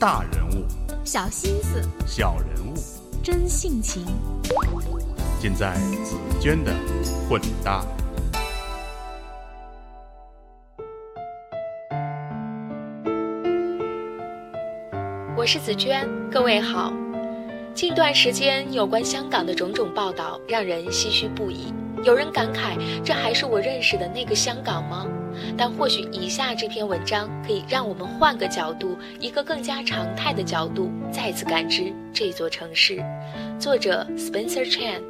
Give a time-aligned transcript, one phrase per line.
[0.00, 0.64] 大人物，
[1.04, 2.74] 小心思，小人物，
[3.20, 4.06] 真性情，
[5.40, 5.74] 尽在
[6.04, 6.72] 紫娟的
[7.28, 7.84] 混搭。
[15.36, 16.92] 我是紫娟，各位好。
[17.74, 21.74] 近段时间有关香港的种种报道，让人唏嘘不已。
[22.04, 25.08] 有人感慨，这还是我认识的那个香港吗？
[25.56, 33.02] 但或许以下这篇文章可以让我们换个角度，一个更加常态的角度，再次感知这座城市。
[33.58, 35.00] 作者 Spencer Chan。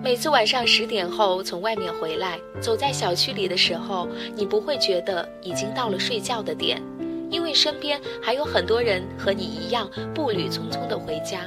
[0.00, 6.80] 每次晚上十点后从外面回来，走在小区里的时候，你不会觉得已经到了睡觉的点，
[7.28, 11.40] 因为身边还有很多人和你一样步履匆匆地回家。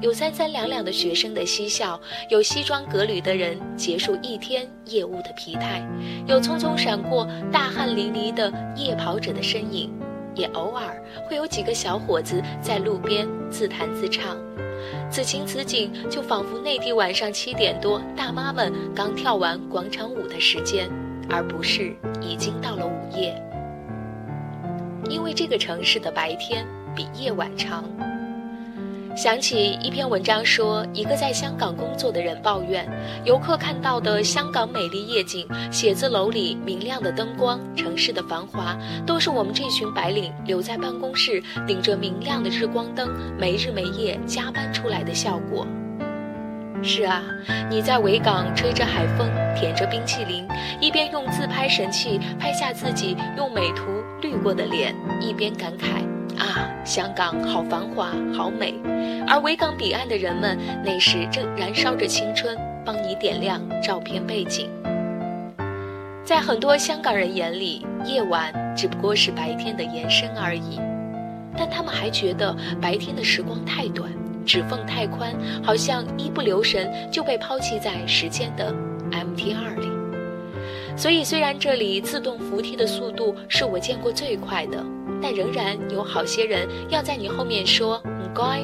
[0.00, 5.84] 有三三两两的学生的嬉笑，有西装革履的人结束一天业务的疲态，
[6.26, 9.92] 有匆匆闪过大汗淋漓的夜跑者的身影，
[10.36, 14.36] 也偶尔会有几个小伙子在路边自弹自唱。
[15.10, 20.88] 此情此景，就仿佛内地晚上七点多大妈们刚跳完广场舞的时间，
[21.28, 23.34] 而不是已经到了午夜。
[25.10, 27.82] 因为这个城市的白天比夜晚长。
[29.18, 32.88] 想起一篇文章说，一个在香港工作的人抱怨，
[33.24, 45.66] 游客看到的香港美丽夜景、写字楼里明亮的灯光、城市的繁华，都是我们这群白领留在办公室，顶着明亮的日光灯，没日没夜加班出来的效果。
[46.80, 47.20] 是啊，
[47.68, 50.46] 你在维港吹着海风，舔着冰淇淋，
[50.80, 53.82] 一边用自拍神器拍下自己用美图
[54.22, 56.06] 滤过的脸，一边感慨。
[56.38, 58.74] 啊，香港好繁华，好美，
[59.26, 64.70] 而维港彼岸的人们那时正燃烧着青春，帮你点亮照片背景。
[66.24, 70.78] 在很多香港人眼里，夜晚只不过是白天的延伸而已，
[71.56, 74.10] 但他们还觉得白天的时光太短，
[74.44, 78.72] 指缝太宽，好像一不留神就被抛弃在时间的
[79.10, 79.87] MT 二里。
[80.98, 84.84] 所以，虽然这里自动扶梯的速度是我见过最快的。
[85.20, 88.60] 但仍然有好些人要在你后面说“嗯乖”，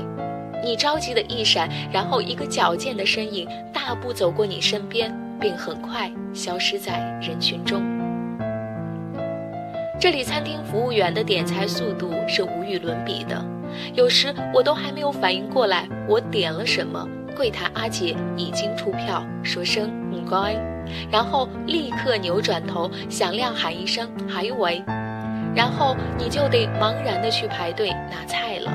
[0.62, 7.82] 你着急的一闪，然后一个矫健的身影大步走过你身边，并很快消失在人群中。
[10.00, 13.44] 这里餐厅服务员的点菜速度是无与伦比的，
[13.94, 20.54] 有时我都还没有反应过来我点了什么，柜台阿姐已经出票，说声“唔该”，
[21.10, 24.82] 然后立刻扭转头，响亮喊一声“还喂”。
[25.54, 28.72] 然后你就得茫然地去排队拿菜了。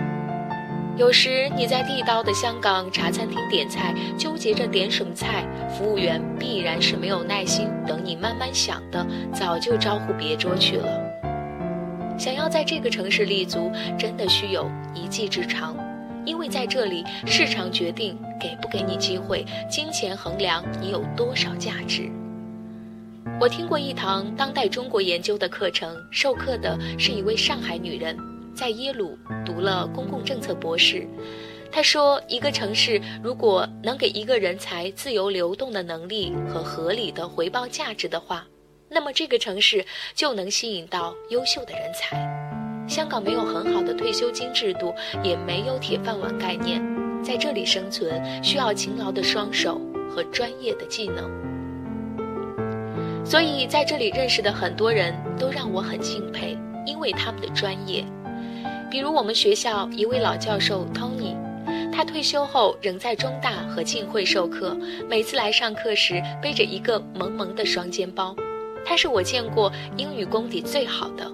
[0.95, 10.87] 有时你在地道的香港茶餐厅点菜，纠结着点什么菜，服务员必然是没有耐心等你慢慢想的，早就招呼别桌去了。
[12.17, 15.73] 想要在这个城市立足，真的需有一技之长，
[16.25, 22.09] 因为在这里，市场决定给不给你机会，金钱衡量你有多少价值。
[23.39, 28.17] 我听过一堂当代中国研究的课程，授课的是一位上海女人，
[28.53, 31.07] 在耶鲁读了公共政策博士。
[31.71, 38.45] 她说，一个城市如果能给一个人才自由流动的能力和合理的回报价值的话，
[38.89, 39.85] 那么这个城市
[40.15, 42.48] 就能吸引到优秀的人才。
[42.89, 46.83] 香港没有很好的退休金制度，也没有铁饭碗概念，
[47.23, 49.79] 在这里生存需要勤劳的双手
[50.09, 51.29] 和专业的技能。
[53.23, 58.03] 所以在这里认识的很多人都让我很敬佩，因为他们的专业。
[58.89, 61.35] 比如我们学校一位老教授 Tony，
[61.93, 64.75] 他退休后仍在中大和浸会授课，
[65.07, 68.35] 每次来上课时背着一个萌萌的双肩包。
[68.83, 71.31] 他是我见过英语功底最好的，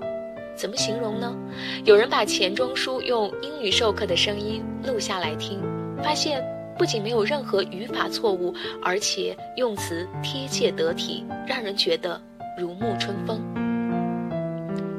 [0.55, 1.35] 怎么形容呢？
[1.83, 5.59] 有人把钱钟书用英语授课的声音录下来听，
[6.03, 6.43] 发现。
[6.77, 12.21] 不仅没有任何语法错误，而且用词贴切得体，让人觉得
[12.59, 13.39] 如沐春风。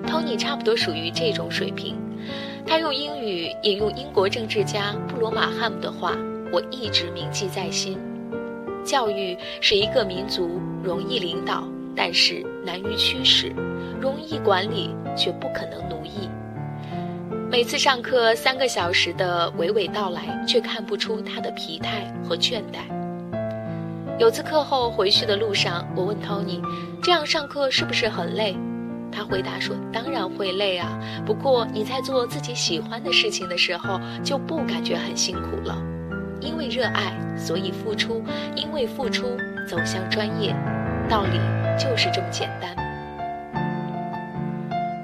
[0.07, 1.95] Tony 差不多属于这种水平，
[2.67, 6.17] 他用英语引用英国政治家布罗马汉姆的话，
[6.51, 7.99] 我一直铭记在心：
[8.83, 13.51] 教育是一个民族容易领导，但是难于驱使；
[14.01, 16.29] 容易管理，却不可能奴役。
[17.51, 22.93] 每次上课三个小时的娓娓道来，却看不出他的疲态和倦怠。
[24.19, 26.61] 有次课后回去的路上，我问 Tony：“
[27.03, 28.57] 这样上课是不是很累？”
[29.13, 35.77] 他回答说：“当然会累啊，不过你在做自己喜欢的事情的时候，就不感觉很辛苦了。
[36.41, 38.23] 因为热爱，所以付出；
[38.55, 39.27] 因为付出，
[39.67, 40.55] 走向专业。
[41.09, 41.39] 道理
[41.79, 42.75] 就是这么简单。”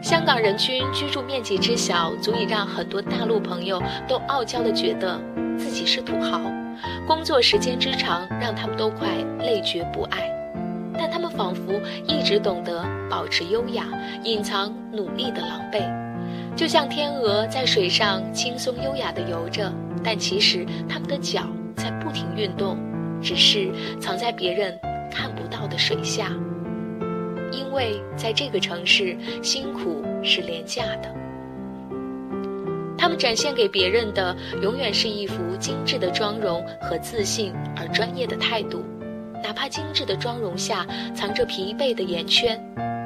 [0.03, 5.17] 香港人均居住面积之小，足以让很多大陆朋友都傲娇的觉得
[5.57, 6.41] 自己是土豪。
[7.07, 9.09] 工作时间之长，让他们都快
[9.39, 10.29] 累觉不爱。
[10.99, 13.87] 但他们仿佛一直懂得保持优雅，
[14.25, 15.89] 隐藏努力的狼狈，
[16.57, 19.73] 就像天鹅在水上轻松优雅地游着，
[20.03, 21.47] 但其实他们的脚
[21.77, 22.77] 在不停运动，
[23.23, 23.71] 只是
[24.01, 24.77] 藏在别人
[25.13, 26.33] 看不到的水下。
[27.73, 31.11] 因为在这个城市，辛苦是廉价的。
[32.99, 38.85] 他们展现给别人的，永远是一副精致的妆容和自信而专业的态度。
[39.43, 42.63] 哪怕精致的妆容下藏着疲惫的眼圈，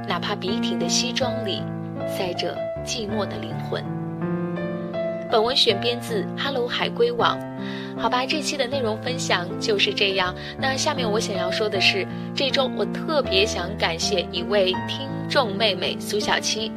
[0.09, 1.63] 哪怕笔挺的西装里
[2.09, 3.85] 塞着寂寞的灵魂。
[5.31, 7.39] 本文选编自 Hello 海龟网。
[7.99, 10.35] 好吧，这期的内容分享就是这样。
[10.59, 16.71] 那下面我想要说的是，这周我特别想感谢一位听众妹妹苏小七。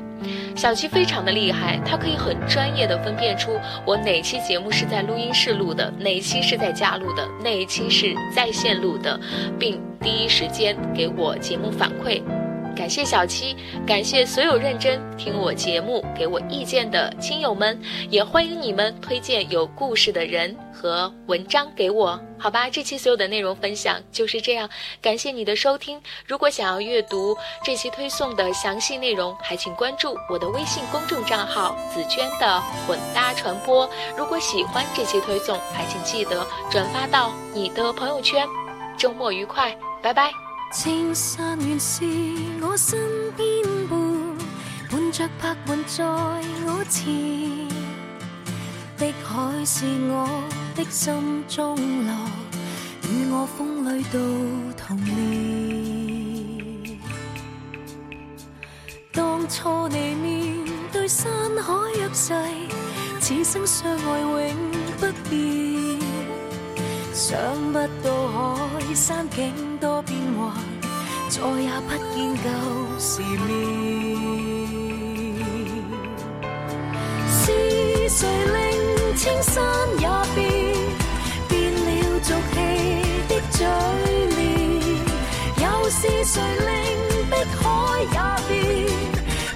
[0.56, 3.51] 小七非常的厉害，她可以很专业的分辨出
[3.86, 9.19] 我哪期节目是在录音室录的，哪期是在家录的，哪一期是在线录的，
[9.57, 12.22] 并第一时间给我节目反馈。
[12.79, 17.77] 感谢小七，感谢所有认真听我节目、给我意见的亲友们，
[18.09, 22.17] 也欢迎你们推荐有故事的人和文章给我。
[22.39, 24.69] 好吧，这期所有的内容分享就是这样，
[25.01, 26.01] 感谢你的收听。
[26.25, 27.35] 如果想要阅读
[27.65, 33.89] 这期推送的详细内容，还请关注我的微信公众账号“紫娟的混搭传播”。
[34.17, 38.47] 如果喜欢这期推送，还请记得转发到你的朋友圈。
[38.97, 40.49] 周末愉快，拜拜。
[40.71, 42.06] 青山原是
[42.62, 43.00] 我身
[43.36, 43.48] 边
[43.89, 44.00] 伴，
[44.92, 46.06] 伴着白云在
[46.68, 47.07] 我前。
[48.95, 50.30] 碧海是我
[50.75, 51.75] 的心中
[52.06, 52.13] 乐，
[53.10, 54.18] 与我风里度
[54.77, 57.00] 童年。
[59.12, 60.56] 当初你面
[60.92, 61.31] 对山
[61.63, 62.36] 海约誓，
[63.19, 64.56] 此生相爱永
[65.00, 65.58] 不变。
[67.19, 67.38] 想
[67.74, 70.56] 不到海山景多变幻，
[71.27, 72.48] 再也不见旧
[72.98, 73.45] 时面。
[77.27, 78.56] 是谁令
[79.18, 79.62] 青山
[80.00, 80.48] 也变，
[81.50, 81.88] 变了
[82.24, 82.56] 俗气
[83.27, 83.57] 的嘴
[84.38, 84.39] 脸？
[85.62, 86.72] 又是谁令
[87.30, 87.62] 碧海
[88.13, 88.18] 也
[88.48, 88.56] 变，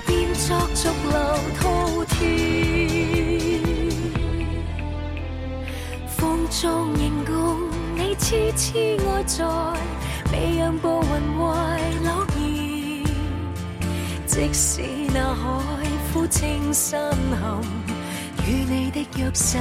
[0.05, 0.45] 变作
[0.75, 1.15] 逐流
[1.61, 1.63] 滔
[2.09, 2.82] 天？
[6.63, 9.43] 风中凝共你痴痴爱在，
[10.31, 11.43] 未让步云怀
[12.01, 13.03] 诺言。
[14.25, 14.81] 即使
[15.13, 17.11] 那海枯青山
[17.41, 17.59] 后，
[18.47, 19.57] 与你的约誓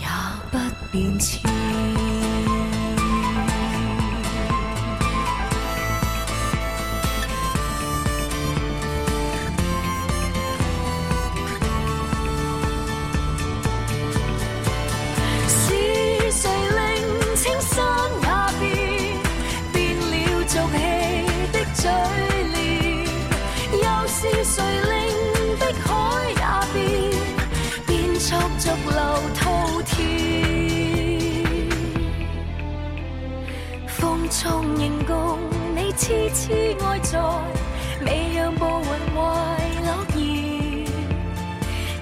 [0.00, 0.06] 也
[0.50, 0.58] 不
[0.90, 1.40] 变迁。
[34.42, 35.38] 风中凝共
[35.76, 37.18] 你痴痴爱在，
[38.04, 39.20] 未让步云怀
[39.84, 40.84] 诺言。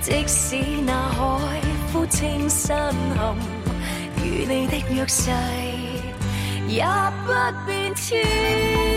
[0.00, 0.56] 即使
[0.87, 1.61] 那海
[1.92, 3.37] 枯清山陷，
[4.25, 5.30] 与你的约誓
[6.66, 6.82] 也
[7.26, 7.32] 不
[7.66, 8.89] 变迁。